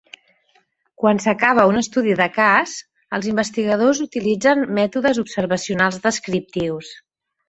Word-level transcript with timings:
Quan 1.01 1.19
s'acaba 1.25 1.65
un 1.71 1.75
estudi 1.81 2.15
de 2.21 2.25
cas, 2.37 2.73
els 3.17 3.27
investigadors 3.31 4.01
utilitzen 4.05 4.65
mètodes 4.79 5.21
observacionals 5.25 6.01
descriptius. 6.07 6.91